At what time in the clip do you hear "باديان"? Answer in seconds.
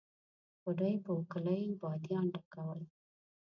1.81-2.25